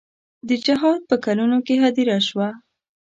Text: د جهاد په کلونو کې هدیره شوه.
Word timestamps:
د 0.47 0.49
جهاد 0.65 1.01
په 1.09 1.15
کلونو 1.25 1.57
کې 1.65 1.75
هدیره 1.83 2.17
شوه. 2.27 2.49